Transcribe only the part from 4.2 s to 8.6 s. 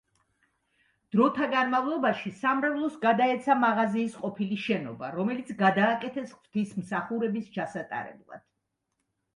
ყოფილი შენობა, რომელიც გადააკეთეს ღვთისმსახურების ჩასატარებლად.